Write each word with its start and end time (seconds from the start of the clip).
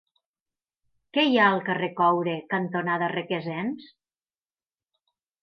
Què 1.17 1.25
hi 1.31 1.37
ha 1.39 1.43
al 1.49 1.61
carrer 1.67 1.89
Coure 1.99 2.33
cantonada 2.55 3.11
Requesens? 3.15 3.87